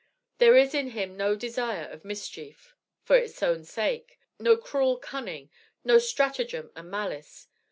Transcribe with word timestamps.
There 0.39 0.57
is 0.57 0.73
in 0.73 0.87
him 0.97 1.15
no 1.15 1.35
desire 1.35 1.85
of 1.87 2.03
mischief 2.03 2.73
for 3.03 3.17
its 3.17 3.43
own 3.43 3.63
sake, 3.63 4.17
no 4.39 4.57
cruel 4.57 4.97
cunning, 4.97 5.51
no 5.83 5.99
stratagem 5.99 6.71
and 6.75 6.89
malice. 6.89 7.45